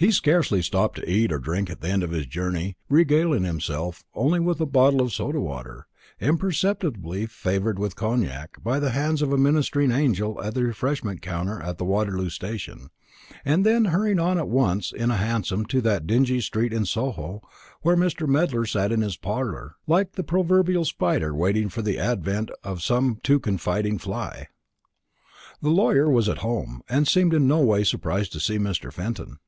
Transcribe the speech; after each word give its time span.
He 0.00 0.12
scarcely 0.12 0.62
stopped 0.62 0.98
to 0.98 1.10
eat 1.10 1.32
or 1.32 1.40
drink 1.40 1.68
at 1.68 1.80
the 1.80 1.88
end 1.88 2.04
of 2.04 2.12
his 2.12 2.26
journey, 2.26 2.76
regaling 2.88 3.42
himself 3.42 4.04
only 4.14 4.38
with 4.38 4.60
a 4.60 4.64
bottle 4.64 5.02
of 5.02 5.12
soda 5.12 5.40
water, 5.40 5.88
imperceptibly 6.20 7.26
flavoured 7.26 7.80
with 7.80 7.96
cognac 7.96 8.62
by 8.62 8.78
the 8.78 8.90
hands 8.90 9.22
of 9.22 9.32
a 9.32 9.36
ministering 9.36 9.90
angel 9.90 10.40
at 10.40 10.54
the 10.54 10.62
refreshment 10.62 11.20
counter 11.20 11.60
of 11.60 11.78
the 11.78 11.84
Waterloo 11.84 12.30
Station, 12.30 12.90
and 13.44 13.66
then 13.66 13.86
hurrying 13.86 14.20
on 14.20 14.38
at 14.38 14.46
once 14.46 14.92
in 14.92 15.10
a 15.10 15.16
hansom 15.16 15.66
to 15.66 15.80
that 15.80 16.06
dingy 16.06 16.40
street 16.40 16.72
in 16.72 16.84
Soho 16.86 17.42
where 17.82 17.96
Mr. 17.96 18.28
Medler 18.28 18.66
sat 18.66 18.92
in 18.92 19.00
his 19.00 19.16
parlour, 19.16 19.74
like 19.88 20.12
the 20.12 20.22
proverbial 20.22 20.84
spider 20.84 21.34
waiting 21.34 21.68
for 21.68 21.82
the 21.82 21.98
advent 21.98 22.52
of 22.62 22.82
some 22.84 23.18
too 23.24 23.40
confiding 23.40 23.98
fly. 23.98 24.46
The 25.60 25.70
lawyer 25.70 26.08
was 26.08 26.28
at 26.28 26.38
home, 26.38 26.82
and 26.88 27.08
seemed 27.08 27.34
in 27.34 27.48
no 27.48 27.58
way 27.60 27.82
surprised 27.82 28.30
to 28.34 28.38
see 28.40 28.58
Mr. 28.60 28.92
Fenton. 28.92 29.38